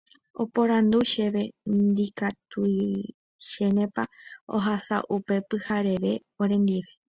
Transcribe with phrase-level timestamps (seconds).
[0.41, 1.43] Oporandu chéve
[1.75, 4.03] ndikatuichénepa
[4.55, 6.91] ohasa upe pyhareve orendive.